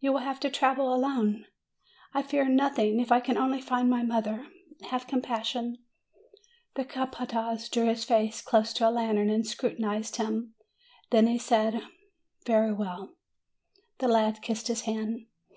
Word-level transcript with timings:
"You 0.00 0.10
will 0.12 0.22
have 0.22 0.40
to 0.40 0.50
travel 0.50 0.92
alone." 0.92 1.44
"I 2.12 2.22
fear 2.24 2.48
nothing, 2.48 2.98
if 2.98 3.12
I 3.12 3.20
can 3.20 3.36
only 3.38 3.60
find 3.60 3.88
my 3.88 4.02
mother. 4.02 4.48
Have 4.88 5.06
compassion!" 5.06 5.78
The 6.74 6.84
capataz 6.84 7.68
drew 7.70 7.84
his 7.86 8.02
face 8.02 8.40
close 8.42 8.72
to 8.72 8.88
a 8.88 8.90
lantern, 8.90 9.30
and 9.30 9.46
scrutinized 9.46 10.16
him. 10.16 10.54
Then 11.10 11.28
he 11.28 11.38
said, 11.38 11.84
'Very 12.44 12.72
well." 12.72 13.14
The 13.98 14.08
lad 14.08 14.42
kissed 14.42 14.66
his 14.66 14.80
hand. 14.80 15.26